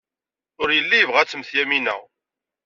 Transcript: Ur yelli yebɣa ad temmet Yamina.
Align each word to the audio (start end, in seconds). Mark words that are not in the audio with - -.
Ur 0.61 0.69
yelli 0.75 0.97
yebɣa 0.99 1.19
ad 1.21 1.29
temmet 1.29 1.51
Yamina. 1.57 1.95